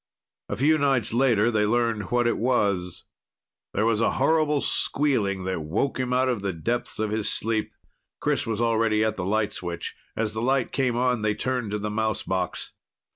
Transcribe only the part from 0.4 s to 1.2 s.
A few nights